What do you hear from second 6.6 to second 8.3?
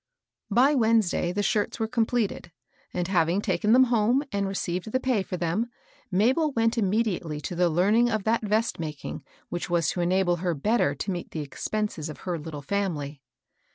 immediately to the learning of